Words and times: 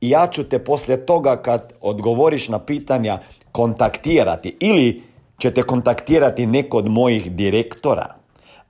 i 0.00 0.10
ja 0.10 0.26
ću 0.26 0.44
te 0.44 0.64
poslije 0.64 1.06
toga 1.06 1.36
kad 1.36 1.72
odgovoriš 1.80 2.48
na 2.48 2.58
pitanja 2.58 3.18
kontaktirati 3.52 4.56
ili 4.60 5.02
ćete 5.38 5.62
kontaktirati 5.62 6.46
neko 6.46 6.78
od 6.78 6.88
mojih 6.88 7.32
direktora. 7.32 8.14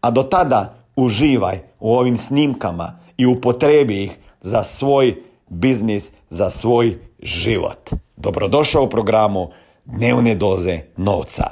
A 0.01 0.11
do 0.11 0.23
tada 0.23 0.75
uživaj 0.97 1.59
u 1.81 1.95
ovim 1.95 2.17
snimkama 2.17 2.99
i 3.17 3.27
upotrebi 3.27 4.03
ih 4.03 4.19
za 4.41 4.63
svoj 4.63 5.17
biznis, 5.49 6.11
za 6.31 6.51
svoj 6.51 6.99
život. 7.23 7.91
Dobrodošao 8.17 8.83
u 8.83 8.89
programu 8.89 9.49
Dnevne 9.87 10.35
doze 10.35 10.81
novca. 10.97 11.45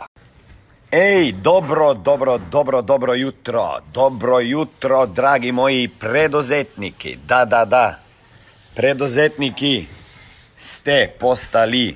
Ej, 0.91 1.33
dobro, 1.33 1.95
dobro, 1.95 2.39
dobro, 2.39 2.83
dobro 2.83 3.15
jutro. 3.15 3.79
Dobro 3.93 4.41
jutro, 4.41 5.07
dragi 5.07 5.53
moji 5.53 5.89
preduzetniki. 5.89 7.19
Da, 7.29 7.45
da, 7.45 7.65
da. 7.65 8.04
Preduzetniki 8.75 9.87
ste 10.59 11.07
postali 11.19 11.95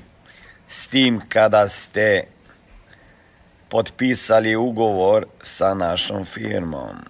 s 0.70 0.86
tim 0.86 1.18
kada 1.18 1.66
ste 1.68 2.30
potpisali 3.66 4.54
ugovor 4.54 5.26
sa 5.42 5.74
našom 5.74 6.22
firmom. 6.22 7.02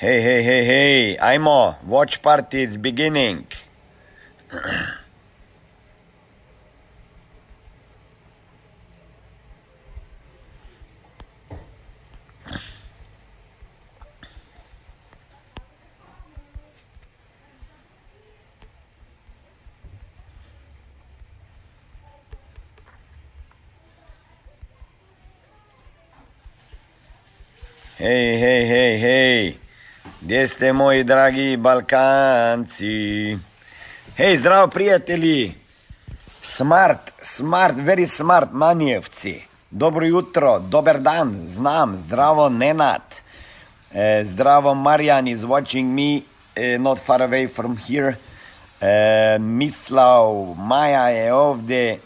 Hey, 0.00 0.24
hey, 0.24 0.40
hey, 0.40 0.64
hey, 0.64 1.18
ajmo, 1.20 1.76
watch 1.84 2.22
party 2.22 2.62
is 2.64 2.80
beginning. 2.80 3.44
Hej, 27.98 28.38
hej, 28.38 28.62
hej, 28.66 28.94
hej, 28.98 29.58
gdje 30.22 30.46
ste 30.46 30.70
moji 30.72 31.02
dragi 31.02 31.56
Balkanci? 31.58 33.34
Hej, 34.14 34.36
zdravo 34.36 34.70
prijatelji, 34.70 35.54
smart, 36.42 37.10
smart, 37.22 37.74
very 37.74 38.06
smart 38.06 38.52
manijevci. 38.52 39.42
Dobro 39.70 40.06
jutro, 40.06 40.58
dober 40.58 41.00
dan, 41.02 41.42
znam, 41.48 41.96
zdravo 41.96 42.48
Nenad. 42.48 43.02
E, 43.90 44.22
zdravo 44.24 44.74
Marijan 44.74 45.28
is 45.28 45.42
watching 45.42 45.90
me, 45.90 46.22
e, 46.54 46.78
not 46.78 46.98
far 47.02 47.22
away 47.22 47.48
from 47.54 47.76
here. 47.76 48.14
E, 48.80 49.38
Mislav, 49.38 50.54
Maja 50.54 51.08
je 51.08 51.34
ovdje. 51.34 51.98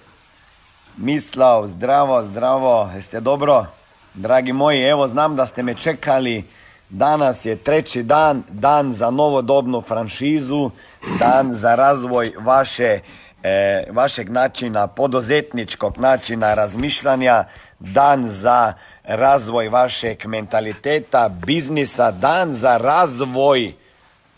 Mislav, 0.97 1.67
zdravo, 1.67 2.25
zdravo, 2.25 2.91
jeste 2.97 3.21
dobro? 3.21 3.82
Dragi 4.15 4.53
moji, 4.53 4.83
evo 4.83 5.09
znam 5.09 5.37
da 5.37 5.47
ste 5.47 5.63
me 5.63 5.75
čekali. 5.75 6.45
Danas 6.89 7.45
je 7.45 7.57
treći 7.57 8.03
dan, 8.03 8.43
dan 8.49 8.95
za 8.95 9.11
novodobnu 9.11 9.81
franšizu, 9.81 10.71
dan 11.19 11.55
za 11.55 11.75
razvoj 11.75 12.33
vaše, 12.39 13.01
e, 13.43 13.85
vašeg 13.91 14.31
načina, 14.31 14.87
poduzetničkog 14.87 15.99
načina 15.99 16.55
razmišljanja, 16.55 17.45
dan 17.79 18.29
za 18.29 18.73
razvoj 19.05 19.69
vašeg 19.69 20.27
mentaliteta, 20.27 21.29
biznisa, 21.47 22.11
dan 22.11 22.53
za 22.53 22.77
razvoj 22.77 23.73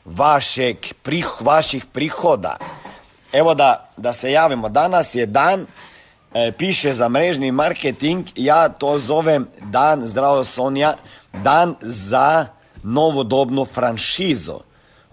vašeg, 0.05 0.77
prih, 1.03 1.29
vaših 1.41 1.87
prihoda. 1.93 2.56
Evo 3.33 3.55
da, 3.55 3.89
da 3.97 4.12
se 4.12 4.33
javimo, 4.33 4.69
danas 4.69 5.15
je 5.15 5.27
dan 5.27 5.67
piše 6.59 6.93
za 6.93 7.09
mrežni 7.09 7.53
marketing, 7.53 8.27
ja 8.37 8.69
to 8.69 8.99
zovem 8.99 9.47
dan, 9.61 10.06
zdravo 10.06 10.45
Sonja, 10.45 10.97
dan 11.33 11.75
za 11.81 12.47
novodobnu 12.83 13.65
franšizu. 13.65 14.59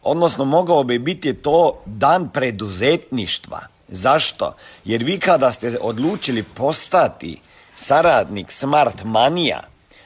Odnosno, 0.04 0.46
mogao 0.46 0.84
bi 0.84 1.00
biti 1.00 1.34
to 1.34 1.82
dan 1.86 2.30
preduzetništva. 2.30 3.60
Zašto? 3.88 4.54
Jer 4.86 5.04
vi 5.04 5.20
kada 5.20 5.52
ste 5.52 5.78
odlučili 5.82 6.44
postati 6.44 7.40
saradnik 7.76 8.52
Smart 8.52 9.04
Manija, 9.04 9.64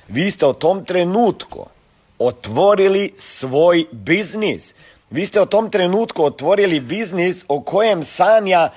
vi 0.08 0.32
ste 0.32 0.46
u 0.46 0.54
tom 0.54 0.86
trenutku 0.86 1.66
otvorili 2.20 3.14
svoj 3.18 3.86
biznis. 3.92 4.74
Vi 5.10 5.26
ste 5.26 5.42
u 5.42 5.46
tom 5.46 5.70
trenutku 5.70 6.24
otvorili 6.24 6.80
biznis 6.80 7.46
o 7.48 7.62
kojem 7.62 8.04
sanja 8.04 8.70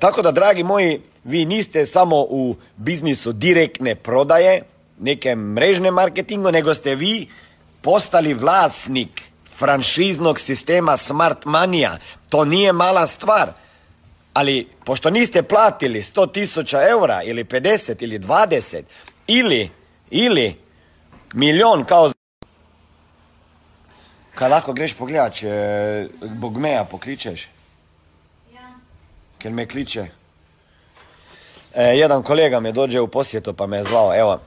tako 0.00 0.22
da, 0.22 0.30
dragi 0.30 0.62
moji, 0.62 1.00
vi 1.24 1.44
niste 1.44 1.86
samo 1.86 2.16
u 2.16 2.56
biznisu 2.76 3.32
direktne 3.32 3.94
prodaje, 3.94 4.62
neke 4.98 5.34
mrežne 5.34 5.90
marketingu, 5.90 6.50
nego 6.50 6.74
ste 6.74 6.94
vi 6.94 7.28
postali 7.82 8.34
vlasnik 8.34 9.29
franšiznog 9.60 10.40
sistema 10.40 10.96
Smart 10.96 11.44
Mania. 11.44 11.98
To 12.28 12.44
nije 12.44 12.72
mala 12.72 13.06
stvar. 13.06 13.52
Ali, 14.34 14.68
pošto 14.84 15.10
niste 15.10 15.42
platili 15.42 16.02
100 16.02 16.32
tisuća 16.32 16.88
eura 16.90 17.22
ili 17.22 17.44
50 17.44 17.94
ili 18.00 18.18
20 18.18 18.82
ili, 19.26 19.70
ili 20.10 20.56
milion 21.34 21.84
kao 21.84 22.10
kad 24.34 24.50
lako 24.50 24.72
greš 24.72 24.94
pogledat, 24.94 25.34
če 25.34 26.08
Bogmeja 26.20 26.84
pokličeš? 26.84 27.48
Ja. 28.54 28.70
Ker 29.38 29.52
me 29.52 29.66
kliče. 29.66 30.06
E, 31.74 31.84
jedan 31.84 32.22
kolega 32.22 32.60
me 32.60 32.72
dođe 32.72 33.00
u 33.00 33.08
posjetu 33.08 33.52
pa 33.52 33.66
me 33.66 33.76
je 33.76 33.84
zvao, 33.84 34.14
evo. 34.16 34.40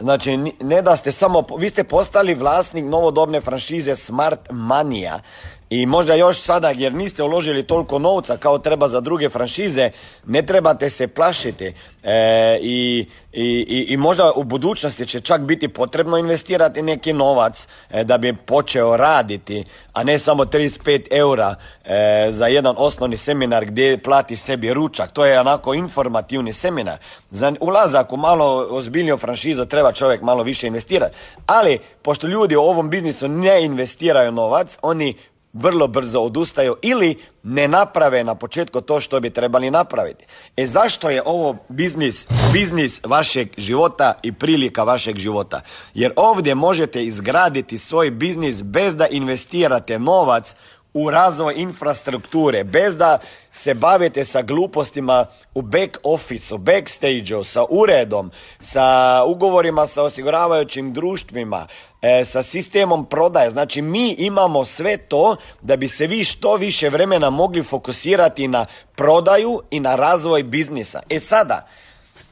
Znači, 0.00 0.36
ne 0.60 0.82
da 0.82 0.96
ste 0.96 1.12
samo, 1.12 1.44
vi 1.58 1.68
ste 1.68 1.84
postali 1.84 2.34
vlasnik 2.34 2.84
novodobne 2.84 3.40
franšize 3.40 3.94
Smart 3.94 4.40
Mania 4.50 5.20
i 5.70 5.86
možda 5.86 6.14
još 6.14 6.40
sada 6.40 6.70
jer 6.70 6.94
niste 6.94 7.22
uložili 7.22 7.62
toliko 7.62 7.98
novca 7.98 8.36
kao 8.36 8.58
treba 8.58 8.88
za 8.88 9.00
druge 9.00 9.28
franšize, 9.28 9.90
ne 10.26 10.42
trebate 10.42 10.90
se 10.90 11.08
plašiti 11.08 11.74
e, 12.02 12.58
i, 12.62 13.06
i, 13.32 13.86
i, 13.88 13.96
možda 13.96 14.32
u 14.36 14.44
budućnosti 14.44 15.06
će 15.06 15.20
čak 15.20 15.40
biti 15.40 15.68
potrebno 15.68 16.18
investirati 16.18 16.82
neki 16.82 17.12
novac 17.12 17.68
e, 17.90 18.04
da 18.04 18.18
bi 18.18 18.32
počeo 18.32 18.96
raditi, 18.96 19.64
a 19.92 20.04
ne 20.04 20.18
samo 20.18 20.44
35 20.44 21.06
eura 21.10 21.54
e, 21.84 22.28
za 22.30 22.46
jedan 22.46 22.74
osnovni 22.78 23.16
seminar 23.16 23.64
gdje 23.64 23.98
platiš 23.98 24.40
sebi 24.40 24.74
ručak. 24.74 25.12
To 25.12 25.26
je 25.26 25.40
onako 25.40 25.74
informativni 25.74 26.52
seminar. 26.52 26.98
Za 27.30 27.52
ulazak 27.60 28.12
u 28.12 28.16
malo 28.16 28.66
ozbiljniju 28.70 29.16
franšizu 29.16 29.64
treba 29.64 29.92
čovjek 29.92 30.22
malo 30.22 30.42
više 30.42 30.66
investirati. 30.66 31.16
Ali, 31.46 31.78
pošto 32.02 32.26
ljudi 32.26 32.56
u 32.56 32.62
ovom 32.62 32.90
biznisu 32.90 33.28
ne 33.28 33.64
investiraju 33.64 34.32
novac, 34.32 34.78
oni 34.82 35.14
vrlo 35.58 35.86
brzo 35.86 36.20
odustaju 36.20 36.76
ili 36.82 37.16
ne 37.42 37.68
naprave 37.68 38.24
na 38.24 38.34
početku 38.34 38.80
to 38.80 39.00
što 39.00 39.20
bi 39.20 39.30
trebali 39.30 39.70
napraviti. 39.70 40.24
E 40.56 40.66
zašto 40.66 41.10
je 41.10 41.22
ovo 41.24 41.56
biznis, 41.68 42.26
biznis 42.52 43.00
vašeg 43.04 43.48
života 43.56 44.14
i 44.22 44.32
prilika 44.32 44.82
vašeg 44.82 45.16
života? 45.16 45.60
Jer 45.94 46.12
ovdje 46.16 46.54
možete 46.54 47.04
izgraditi 47.04 47.78
svoj 47.78 48.10
biznis 48.10 48.62
bez 48.62 48.96
da 48.96 49.06
investirate 49.06 49.98
novac 49.98 50.54
u 50.94 51.10
razvoj 51.10 51.54
infrastrukture, 51.56 52.64
bez 52.64 52.96
da 52.96 53.18
se 53.52 53.74
bavite 53.74 54.24
sa 54.24 54.42
glupostima 54.42 55.26
u 55.54 55.62
back 55.62 55.98
officeu, 56.02 56.58
backstage 56.58 57.44
sa 57.44 57.64
uredom, 57.70 58.30
sa 58.60 59.22
ugovorima 59.26 59.86
sa 59.86 60.02
osiguravajućim 60.02 60.92
društvima, 60.92 61.66
e, 62.02 62.24
sa 62.24 62.42
sistemom 62.42 63.06
prodaje. 63.06 63.50
Znači 63.50 63.82
mi 63.82 64.10
imamo 64.18 64.64
sve 64.64 64.96
to 64.96 65.36
da 65.60 65.76
bi 65.76 65.88
se 65.88 66.06
vi 66.06 66.24
što 66.24 66.56
više 66.56 66.88
vremena 66.88 67.30
mogli 67.30 67.62
fokusirati 67.62 68.48
na 68.48 68.66
prodaju 68.94 69.62
i 69.70 69.80
na 69.80 69.96
razvoj 69.96 70.42
biznisa. 70.42 71.02
E 71.10 71.20
sada, 71.20 71.66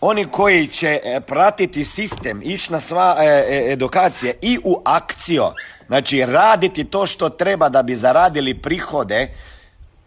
oni 0.01 0.25
koji 0.25 0.69
će 0.69 1.01
e, 1.05 1.21
pratiti 1.21 1.85
sistem, 1.85 2.43
ići 2.45 2.73
na 2.73 2.81
sva 2.81 3.17
e, 3.19 3.73
edukacije 3.73 4.35
i 4.43 4.59
u 4.65 4.83
akciju, 4.85 5.45
znači 5.87 6.27
raditi 6.27 6.85
to 6.85 7.07
što 7.07 7.29
treba 7.29 7.69
da 7.69 7.83
bi 7.83 7.97
zaradili 7.97 8.63
prihode, 8.63 9.29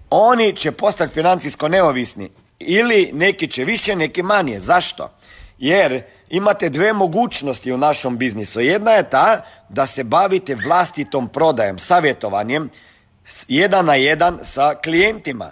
oni 0.10 0.56
će 0.56 0.72
postati 0.72 1.14
financijsko 1.14 1.68
neovisni. 1.68 2.30
Ili 2.60 3.10
neki 3.14 3.48
će 3.48 3.66
više, 3.66 3.96
neki 3.96 4.24
manje. 4.24 4.60
Zašto? 4.60 5.12
Jer 5.58 6.02
imate 6.30 6.70
dve 6.70 6.94
mogućnosti 6.94 7.72
u 7.72 7.78
našom 7.78 8.18
biznisu. 8.18 8.60
Jedna 8.60 8.92
je 8.92 9.10
ta 9.10 9.46
da 9.70 9.86
se 9.86 10.04
bavite 10.04 10.56
vlastitom 10.56 11.28
prodajem, 11.28 11.80
savjetovanjem, 11.80 12.70
jedan 13.48 13.86
na 13.86 13.96
jedan 13.96 14.40
sa 14.44 14.76
klijentima. 14.84 15.52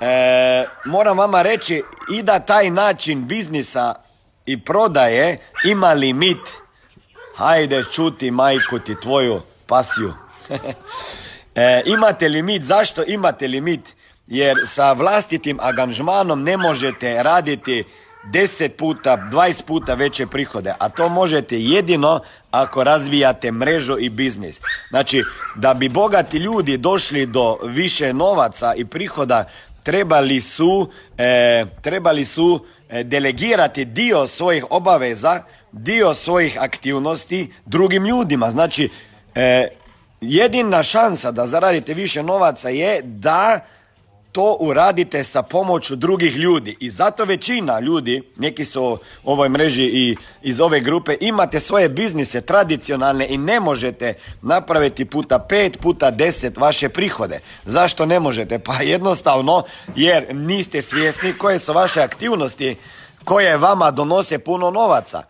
e, 0.00 0.66
moram 0.84 1.18
vama 1.18 1.42
reći 1.42 1.82
i 2.12 2.22
da 2.22 2.38
taj 2.38 2.70
način 2.70 3.26
biznisa 3.26 3.94
i 4.46 4.64
prodaje 4.64 5.38
ima 5.64 5.92
limit. 5.92 6.40
Hajde 7.36 7.84
čuti 7.92 8.30
majku 8.30 8.78
ti 8.78 9.00
tvoju 9.00 9.40
pasiju. 9.68 10.12
e, 11.54 11.82
imate 11.86 12.28
limit, 12.28 12.62
zašto 12.62 13.04
imate 13.06 13.48
limit? 13.48 13.96
Jer 14.26 14.56
sa 14.66 14.92
vlastitim 14.92 15.58
aganžmanom 15.60 16.42
ne 16.42 16.56
možete 16.56 17.22
raditi 17.22 17.84
10 18.24 18.68
puta, 18.68 19.28
20 19.32 19.64
puta 19.64 19.94
veće 19.94 20.26
prihode, 20.26 20.74
a 20.78 20.88
to 20.88 21.08
možete 21.08 21.60
jedino 21.60 22.20
ako 22.50 22.84
razvijate 22.84 23.52
mrežu 23.52 23.98
i 23.98 24.08
biznis. 24.08 24.60
Znači, 24.90 25.24
da 25.54 25.74
bi 25.74 25.88
bogati 25.88 26.36
ljudi 26.36 26.76
došli 26.76 27.26
do 27.26 27.58
više 27.62 28.12
novaca 28.12 28.74
i 28.74 28.84
prihoda, 28.84 29.44
trebali 29.82 30.40
su, 30.40 30.90
e, 31.18 31.64
trebali 31.82 32.24
su 32.24 32.64
e, 32.88 33.04
delegirati 33.04 33.84
dio 33.84 34.26
svojih 34.26 34.64
obaveza, 34.70 35.42
dio 35.72 36.14
svojih 36.14 36.56
aktivnosti 36.60 37.52
drugim 37.66 38.06
ljudima. 38.06 38.50
Znači, 38.50 38.90
E, 39.38 39.68
jedina 40.20 40.82
šansa 40.82 41.30
da 41.30 41.46
zaradite 41.46 41.94
više 41.94 42.22
novaca 42.22 42.68
je 42.68 43.02
da 43.02 43.60
to 44.32 44.56
uradite 44.60 45.24
sa 45.24 45.42
pomoću 45.42 45.96
drugih 45.96 46.36
ljudi 46.36 46.76
i 46.80 46.90
zato 46.90 47.24
većina 47.24 47.80
ljudi, 47.80 48.22
neki 48.36 48.64
su 48.64 48.98
u 49.24 49.32
ovoj 49.32 49.48
mreži 49.48 49.84
i 49.84 50.16
iz 50.42 50.60
ove 50.60 50.80
grupe, 50.80 51.16
imate 51.20 51.60
svoje 51.60 51.88
biznise 51.88 52.40
tradicionalne 52.40 53.26
i 53.28 53.38
ne 53.38 53.60
možete 53.60 54.14
napraviti 54.42 55.04
puta 55.04 55.38
pet, 55.38 55.78
puta 55.80 56.10
deset 56.10 56.56
vaše 56.56 56.88
prihode. 56.88 57.40
Zašto 57.64 58.06
ne 58.06 58.20
možete? 58.20 58.58
Pa 58.58 58.74
jednostavno 58.82 59.62
jer 59.96 60.34
niste 60.34 60.82
svjesni 60.82 61.32
koje 61.32 61.58
su 61.58 61.72
vaše 61.72 62.00
aktivnosti 62.00 62.76
koje 63.24 63.56
vama 63.56 63.90
donose 63.90 64.38
puno 64.38 64.70
novaca 64.70 65.22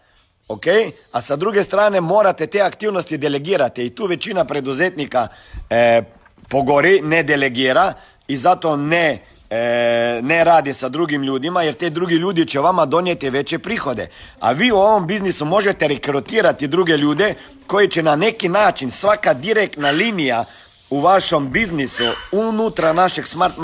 ok? 0.49 0.67
A 1.13 1.23
sa 1.23 1.37
druge 1.37 1.63
strane 1.63 2.01
morate 2.01 2.47
te 2.47 2.61
aktivnosti 2.61 3.19
delegirati 3.19 3.87
i 3.87 3.91
tu 3.91 4.07
većina 4.07 4.45
preduzetnika 4.45 5.29
e, 5.71 6.03
pogori, 6.49 7.01
ne 7.01 7.23
delegira 7.23 7.93
i 8.29 8.37
zato 8.37 8.77
ne, 8.77 9.19
e, 9.51 10.21
ne 10.23 10.45
radi 10.45 10.75
sa 10.75 10.89
drugim 10.89 11.23
ljudima 11.23 11.63
jer 11.63 11.75
te 11.75 11.91
drugi 11.91 12.15
ljudi 12.15 12.47
će 12.47 12.61
vama 12.61 12.87
donijeti 12.87 13.31
veće 13.31 13.59
prihode. 13.59 14.09
A 14.41 14.53
vi 14.53 14.73
u 14.73 14.77
ovom 14.77 15.07
biznisu 15.07 15.45
možete 15.45 15.89
rekrutirati 15.89 16.69
druge 16.69 16.97
ljude 16.97 17.35
koji 17.67 17.89
će 17.89 18.03
na 18.03 18.17
neki 18.17 18.49
način 18.49 18.91
svaka 18.91 19.35
direktna 19.35 19.91
linija 19.91 20.45
u 20.91 21.01
vašom 21.01 21.51
biznisu 21.51 22.05
unutra 22.33 22.93
našeg 22.93 23.27
smart 23.27 23.55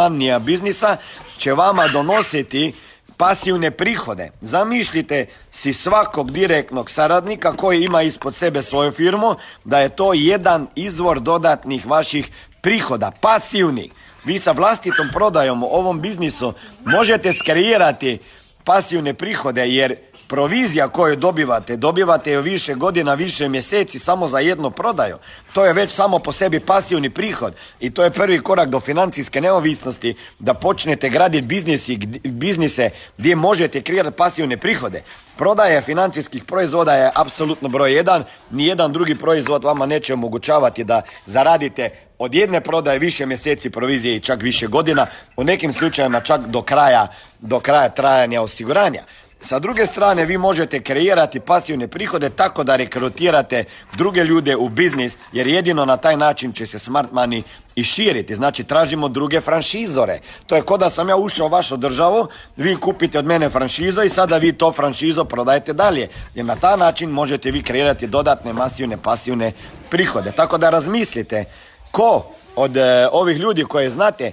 biznisa 0.40 0.96
će 1.38 1.52
vama 1.52 1.88
donositi 1.88 2.72
pasivne 3.16 3.70
prihode. 3.70 4.30
Zamišljite 4.40 5.26
si 5.52 5.72
svakog 5.72 6.30
direktnog 6.30 6.90
saradnika 6.90 7.52
koji 7.56 7.84
ima 7.84 8.02
ispod 8.02 8.34
sebe 8.34 8.62
svoju 8.62 8.92
firmu, 8.92 9.34
da 9.64 9.78
je 9.78 9.88
to 9.88 10.12
jedan 10.14 10.66
izvor 10.74 11.20
dodatnih 11.20 11.86
vaših 11.86 12.30
prihoda, 12.60 13.10
pasivnih. 13.20 13.92
Vi 14.24 14.38
sa 14.38 14.52
vlastitom 14.52 15.08
prodajom 15.12 15.62
u 15.62 15.66
ovom 15.66 16.00
biznisu 16.00 16.52
možete 16.84 17.32
skreirati 17.32 18.18
pasivne 18.64 19.14
prihode 19.14 19.68
jer 19.68 19.96
provizija 20.28 20.88
koju 20.88 21.16
dobivate, 21.16 21.76
dobivate 21.76 22.32
ju 22.32 22.42
više 22.42 22.74
godina, 22.74 23.14
više 23.14 23.48
mjeseci 23.48 23.98
samo 23.98 24.26
za 24.26 24.38
jednu 24.38 24.70
prodaju. 24.70 25.16
To 25.52 25.64
je 25.64 25.72
već 25.72 25.90
samo 25.90 26.18
po 26.18 26.32
sebi 26.32 26.60
pasivni 26.60 27.10
prihod 27.10 27.54
i 27.80 27.90
to 27.90 28.04
je 28.04 28.10
prvi 28.10 28.42
korak 28.42 28.68
do 28.68 28.80
financijske 28.80 29.40
neovisnosti 29.40 30.14
da 30.38 30.54
počnete 30.54 31.08
graditi 31.08 31.46
biznisi, 31.46 31.96
biznise 32.24 32.90
gdje 33.18 33.36
možete 33.36 33.82
kreirati 33.82 34.16
pasivne 34.16 34.56
prihode. 34.56 35.02
Prodaje 35.36 35.82
financijskih 35.82 36.44
proizvoda 36.44 36.92
je 36.92 37.10
apsolutno 37.14 37.68
broj 37.68 37.94
jedan. 37.94 38.24
Nijedan 38.50 38.92
drugi 38.92 39.14
proizvod 39.14 39.64
vama 39.64 39.86
neće 39.86 40.14
omogućavati 40.14 40.84
da 40.84 41.02
zaradite 41.26 41.90
od 42.18 42.34
jedne 42.34 42.60
prodaje 42.60 42.98
više 42.98 43.26
mjeseci 43.26 43.70
provizije 43.70 44.16
i 44.16 44.20
čak 44.20 44.42
više 44.42 44.66
godina, 44.66 45.06
u 45.36 45.44
nekim 45.44 45.72
slučajevima 45.72 46.20
čak 46.20 46.40
do 46.46 46.62
kraja, 46.62 47.06
do 47.40 47.60
kraja 47.60 47.88
trajanja 47.88 48.42
osiguranja. 48.42 49.02
Sa 49.44 49.58
druge 49.58 49.86
strane, 49.86 50.24
vi 50.24 50.38
možete 50.38 50.80
kreirati 50.80 51.40
pasivne 51.40 51.88
prihode 51.88 52.30
tako 52.30 52.64
da 52.64 52.76
rekrutirate 52.76 53.64
druge 53.92 54.24
ljude 54.24 54.56
u 54.56 54.68
biznis, 54.68 55.18
jer 55.32 55.46
jedino 55.46 55.84
na 55.84 55.96
taj 55.96 56.16
način 56.16 56.52
će 56.52 56.66
se 56.66 56.78
smart 56.78 57.12
money 57.12 57.42
i 57.74 57.84
širiti. 57.84 58.34
Znači, 58.34 58.64
tražimo 58.64 59.08
druge 59.08 59.40
franšizore. 59.40 60.18
To 60.46 60.56
je 60.56 60.62
kod 60.62 60.80
da 60.80 60.90
sam 60.90 61.08
ja 61.08 61.16
ušao 61.16 61.46
u 61.46 61.50
vašu 61.50 61.76
državu, 61.76 62.28
vi 62.56 62.76
kupite 62.76 63.18
od 63.18 63.26
mene 63.26 63.50
franšizo 63.50 64.02
i 64.02 64.08
sada 64.08 64.36
vi 64.36 64.52
to 64.52 64.72
franšizo 64.72 65.24
prodajete 65.24 65.72
dalje. 65.72 66.08
Jer 66.34 66.46
na 66.46 66.56
taj 66.56 66.76
način 66.76 67.10
možete 67.10 67.50
vi 67.50 67.62
kreirati 67.62 68.06
dodatne 68.06 68.52
masivne 68.52 68.96
pasivne 68.96 69.52
prihode. 69.90 70.32
Tako 70.32 70.58
da 70.58 70.70
razmislite 70.70 71.44
ko 71.90 72.26
od 72.56 72.76
e, 72.76 73.08
ovih 73.12 73.38
ljudi 73.38 73.64
koje 73.64 73.90
znate 73.90 74.32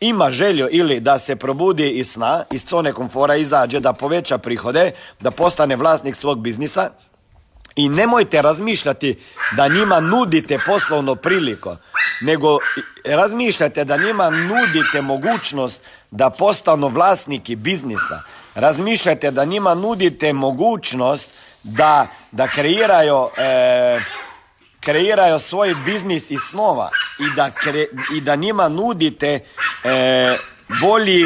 ima 0.00 0.30
želju 0.30 0.68
ili 0.70 1.00
da 1.00 1.18
se 1.18 1.36
probudi 1.36 1.90
iz 1.90 2.10
sna, 2.10 2.44
iz 2.50 2.64
zone 2.68 2.92
komfora 2.92 3.36
izađe, 3.36 3.80
da 3.80 3.92
poveća 3.92 4.38
prihode, 4.38 4.90
da 5.20 5.30
postane 5.30 5.76
vlasnik 5.76 6.16
svog 6.16 6.38
biznisa 6.40 6.90
i 7.76 7.88
nemojte 7.88 8.42
razmišljati 8.42 9.18
da 9.56 9.68
njima 9.68 10.00
nudite 10.00 10.58
poslovno 10.66 11.14
priliko, 11.14 11.76
nego 12.20 12.58
razmišljate 13.04 13.84
da 13.84 13.96
njima 13.96 14.30
nudite 14.30 15.02
mogućnost 15.02 15.82
da 16.10 16.30
postanu 16.30 16.88
vlasniki 16.88 17.56
biznisa. 17.56 18.20
Razmišljate 18.54 19.30
da 19.30 19.44
njima 19.44 19.74
nudite 19.74 20.32
mogućnost 20.32 21.30
da, 21.64 22.06
da 22.32 22.48
kreiraju 22.48 23.28
e, 23.36 24.00
kreiraju 24.86 25.38
svoj 25.38 25.74
biznis 25.84 26.30
i 26.30 26.36
snova 26.50 26.88
i 27.20 27.24
da, 27.36 27.50
i 28.16 28.20
da 28.20 28.36
njima 28.36 28.68
nudite 28.68 29.40
e, 29.84 30.36
bolji, 30.80 31.24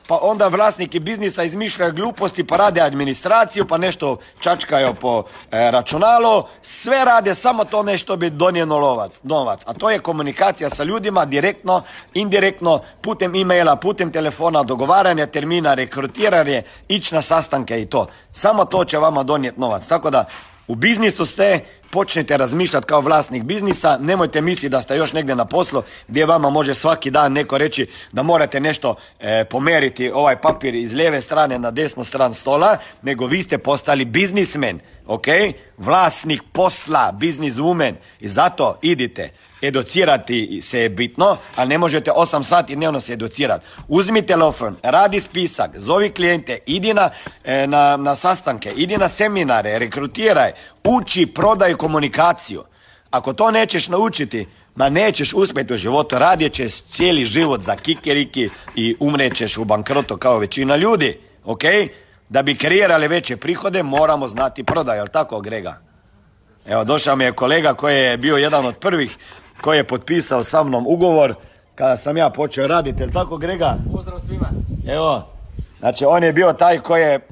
Pa 0.07 0.19
onda 0.23 0.49
vlasniki 0.49 1.01
biznisa 1.01 1.43
izmišljaju 1.43 1.93
gluposti 1.93 2.45
pa 2.45 2.57
rade 2.57 2.81
administraciju 2.81 3.67
pa 3.67 3.79
nešto 3.79 4.17
čačkaju 4.41 4.95
po 4.95 5.25
e, 5.51 5.71
računalo 5.71 6.49
sve 6.63 7.05
rade 7.05 7.35
samo 7.35 7.65
to 7.65 7.83
nešto 7.83 8.17
bi 8.17 8.31
donijelo 8.31 8.81
novac, 8.81 9.21
novac 9.23 9.61
a 9.67 9.75
to 9.75 9.91
je 9.91 9.99
komunikacija 9.99 10.71
sa 10.71 10.85
ljudima 10.85 11.25
direktno, 11.25 11.83
indirektno 12.15 12.81
putem 13.01 13.35
e-maila, 13.35 13.77
putem 13.77 14.13
telefona 14.13 14.63
dogovaranje 14.63 15.27
termina, 15.27 15.75
rekrutiranje 15.75 16.63
ići 16.89 17.15
na 17.15 17.23
sastanke 17.23 17.83
i 17.83 17.87
to. 17.87 18.07
Samo 18.33 18.65
to 18.65 18.85
će 18.85 18.99
vama 18.99 19.23
donijeti 19.23 19.61
novac. 19.61 19.87
Tako 19.87 20.11
da 20.11 20.25
u 20.69 20.75
biznisu 20.75 21.27
ste, 21.27 21.61
počnite 21.91 22.37
razmišljati 22.37 22.87
kao 22.87 23.01
vlasnik 23.01 23.43
biznisa, 23.43 23.99
nemojte 24.01 24.41
misliti 24.41 24.69
da 24.69 24.83
ste 24.83 24.97
još 24.97 25.13
negdje 25.13 25.35
na 25.35 25.45
poslu 25.45 25.83
gdje 26.09 26.27
vama 26.27 26.51
može 26.51 26.75
svaki 26.75 27.11
dan 27.11 27.33
neko 27.33 27.59
reći 27.59 27.87
da 28.13 28.23
morate 28.23 28.61
nešto 28.61 28.95
e, 29.21 29.45
pomeriti 29.45 30.11
ovaj 30.11 30.41
papir 30.41 30.75
iz 30.75 30.93
lijeve 30.93 31.21
strane 31.21 31.59
na 31.59 31.71
desnu 31.71 32.05
stran 32.05 32.35
stola, 32.35 32.77
nego 33.03 33.27
vi 33.27 33.43
ste 33.43 33.59
postali 33.59 34.05
biznismen, 34.05 34.81
ok? 35.07 35.27
Vlasnik 35.79 36.43
posla, 36.53 37.13
bizniswoman 37.21 37.95
i 38.21 38.29
zato 38.29 38.79
idite 38.83 39.31
educirati 39.63 40.61
se 40.63 40.81
je 40.81 40.89
bitno, 40.89 41.37
ali 41.57 41.69
ne 41.69 41.79
možete 41.79 42.11
8 42.11 42.43
sati 42.43 42.77
dnevno 42.77 43.01
se 43.01 43.13
educirati. 43.13 43.67
Uzmi 43.89 44.23
telefon, 44.23 44.77
radi 44.83 45.21
spisak, 45.21 45.71
zovi 45.79 46.11
klijente, 46.11 46.59
idi 46.67 46.95
na, 46.95 47.11
e, 47.45 47.67
na, 47.67 47.97
na 47.97 48.15
sastanke, 48.15 48.73
idi 48.77 48.97
na 48.97 49.09
seminare, 49.09 49.79
rekrutiraj, 49.79 50.51
uči, 50.87 51.27
prodaj 51.27 51.75
komunikaciju. 51.75 52.63
Ako 53.11 53.33
to 53.33 53.51
nećeš 53.51 53.89
naučiti, 53.89 54.47
ma 54.75 54.89
nećeš 54.89 55.35
uspjeti 55.35 55.75
u 55.75 55.77
životu, 55.77 56.19
radit 56.19 56.53
ćeš 56.53 56.83
cijeli 56.83 57.25
život 57.25 57.63
za 57.63 57.77
kikeriki 57.77 58.49
i 58.75 58.97
umrećeš 59.01 59.59
u 59.59 59.65
bankrotu 59.65 60.17
kao 60.17 60.39
većina 60.39 60.77
ljudi, 60.77 61.21
ok? 61.45 61.63
Da 62.29 62.43
bi 62.43 62.55
kreirali 62.55 63.09
veće 63.09 63.37
prihode, 63.37 63.83
moramo 63.83 64.29
znati 64.29 64.65
prodaj, 64.65 64.97
jel 64.97 65.09
tako, 65.09 65.41
Grega? 65.41 65.79
Evo, 66.67 66.85
došao 66.85 67.17
mi 67.17 67.25
je 67.25 67.33
kolega 67.33 67.75
koji 67.75 67.97
je 67.97 68.17
bio 68.17 68.37
jedan 68.37 68.67
od 68.67 68.77
prvih 68.77 69.17
koji 69.61 69.77
je 69.77 69.85
potpisao 69.85 70.45
sa 70.45 70.63
mnom 70.63 70.87
ugovor 70.87 71.35
kada 71.75 71.97
sam 71.97 72.17
ja 72.17 72.31
počeo 72.31 72.67
raditi, 72.67 73.03
jel 73.03 73.11
tako 73.13 73.37
Grega? 73.37 73.75
Pozdrav 73.93 74.21
svima. 74.27 74.49
Evo, 74.89 75.23
znači 75.79 76.05
on 76.05 76.25
je 76.25 76.33
bio 76.33 76.53
taj 76.53 76.81
koji 76.81 77.03
je 77.03 77.29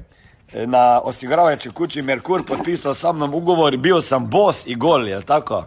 na 0.65 1.01
osiguravajućoj 1.03 1.71
kući 1.71 2.01
Merkur 2.01 2.45
potpisao 2.45 2.93
sa 2.93 3.11
mnom 3.11 3.33
ugovor, 3.33 3.77
bio 3.77 4.01
sam 4.01 4.29
bos 4.29 4.67
i 4.67 4.75
gol, 4.75 5.07
jel 5.07 5.21
tako? 5.21 5.65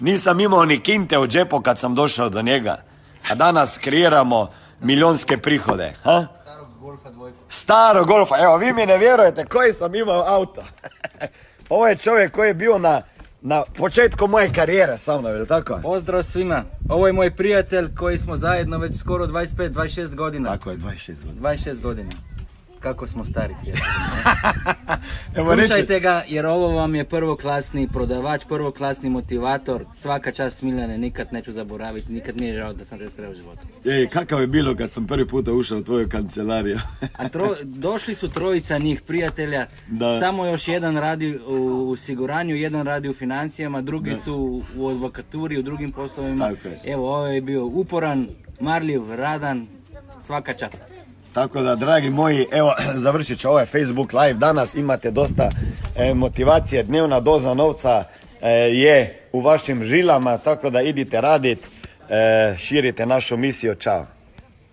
Nisam 0.00 0.40
imao 0.40 0.64
ni 0.64 0.80
kinte 0.80 1.18
u 1.18 1.26
džepu 1.26 1.60
kad 1.60 1.78
sam 1.78 1.94
došao 1.94 2.28
do 2.28 2.42
njega, 2.42 2.76
a 3.30 3.34
danas 3.34 3.78
kreiramo 3.78 4.48
milionske 4.80 5.36
prihode, 5.36 5.92
ha? 6.02 6.26
Golfa 6.80 7.10
dvojku. 7.10 7.38
Staro 7.48 8.04
golfa, 8.04 8.34
evo 8.38 8.56
vi 8.56 8.72
mi 8.72 8.86
ne 8.86 8.98
vjerujete 8.98 9.46
koji 9.46 9.72
sam 9.72 9.94
imao 9.94 10.24
auto. 10.26 10.62
Ovo 11.68 11.88
je 11.88 11.96
čovjek 11.96 12.32
koji 12.32 12.48
je 12.48 12.54
bio 12.54 12.78
na, 12.78 13.02
na 13.40 13.64
početku 13.76 14.26
moje 14.26 14.52
karijere 14.52 14.98
sa 14.98 15.20
mnom, 15.20 15.36
je 15.36 15.46
tako? 15.46 15.78
Pozdrav 15.82 16.22
svima. 16.22 16.64
Ovo 16.88 17.06
je 17.06 17.12
moj 17.12 17.36
prijatelj 17.36 17.94
koji 17.94 18.18
smo 18.18 18.36
zajedno 18.36 18.78
već 18.78 18.98
skoro 18.98 19.26
25-26 19.26 20.14
godina. 20.14 20.50
Tako 20.50 20.70
je, 20.70 20.76
26 20.76 21.14
godina. 21.26 21.48
26 21.50 21.82
godina. 21.82 22.10
Kako 22.80 23.06
smo 23.06 23.24
stari 23.24 23.54
prijatelji. 23.62 23.86
Slušajte 25.56 26.00
ga 26.00 26.22
jer 26.28 26.46
ovo 26.46 26.68
vam 26.68 26.94
je 26.94 27.04
prvoklasni 27.04 27.88
prodavač, 27.88 28.44
prvoklasni 28.44 29.10
motivator. 29.10 29.84
Svaka 29.94 30.32
čast 30.32 30.58
Smiljane, 30.58 30.98
nikad 30.98 31.32
neću 31.32 31.52
zaboraviti, 31.52 32.12
nikad 32.12 32.40
nije 32.40 32.54
žao 32.54 32.72
da 32.72 32.84
sam 32.84 32.98
te 32.98 33.08
sreo 33.08 33.30
u 33.30 33.34
životu. 33.34 33.66
Ej, 33.84 34.06
kakav 34.06 34.40
je 34.40 34.46
bilo 34.46 34.76
kad 34.76 34.90
sam 34.90 35.06
prvi 35.06 35.28
puta 35.28 35.52
ušao 35.52 35.78
u 35.78 35.84
tvoju 35.84 36.08
kancelariju? 36.08 36.78
A 37.16 37.28
tro- 37.28 37.64
došli 37.86 38.14
su 38.14 38.28
trojica 38.28 38.78
njih 38.78 39.02
prijatelja, 39.02 39.66
Da. 39.88 40.20
samo 40.20 40.46
još 40.46 40.68
jedan 40.68 40.96
radi 40.96 41.38
u 41.48 41.90
osiguranju, 41.92 42.56
jedan 42.56 42.86
radi 42.86 43.08
u 43.08 43.14
financijama, 43.14 43.80
drugi 43.82 44.14
su 44.14 44.62
u 44.76 44.88
advokaturi, 44.88 45.58
u 45.58 45.62
drugim 45.62 45.92
poslovima. 45.92 46.50
Evo, 46.88 47.14
ovo 47.14 47.26
je 47.26 47.40
bio 47.40 47.64
uporan, 47.66 48.28
marljiv, 48.60 49.14
radan, 49.14 49.66
svaka 50.20 50.54
čast. 50.54 50.78
Tako 51.36 51.62
da, 51.62 51.74
dragi 51.74 52.10
moji, 52.10 52.46
evo, 52.52 52.74
završit 53.04 53.40
ću 53.40 53.48
ovaj 53.48 53.66
Facebook 53.66 54.12
live 54.12 54.34
danas. 54.34 54.74
Imate 54.74 55.10
dosta 55.10 55.50
e, 55.96 56.14
motivacije, 56.14 56.82
dnevna 56.82 57.20
doza 57.20 57.54
novca 57.54 58.04
e, 58.42 58.50
je 58.52 59.20
u 59.32 59.40
vašim 59.40 59.84
žilama, 59.84 60.38
tako 60.38 60.70
da 60.70 60.82
idite 60.82 61.20
radit, 61.20 61.58
e, 62.08 62.54
širite 62.58 63.06
našu 63.06 63.36
misiju. 63.36 63.74
Ćao. 63.74 64.06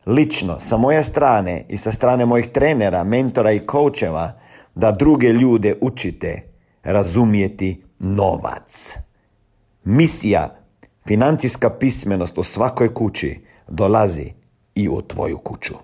lično 0.05 0.59
sa 0.59 0.77
moje 0.77 1.03
strane 1.03 1.65
i 1.69 1.77
sa 1.77 1.91
strane 1.91 2.25
mojih 2.25 2.49
trenera, 2.49 3.03
mentora 3.03 3.51
i 3.51 3.59
koučeva 3.59 4.39
da 4.75 4.91
druge 4.91 5.27
ljude 5.27 5.75
učite 5.81 6.41
razumijeti 6.83 7.83
novac. 7.99 8.95
Misija 9.83 10.55
financijska 11.07 11.69
pismenost 11.69 12.37
u 12.37 12.43
svakoj 12.43 12.93
kući 12.93 13.45
dolazi 13.67 14.33
i 14.75 14.89
u 14.89 15.01
tvoju 15.01 15.37
kuću. 15.37 15.75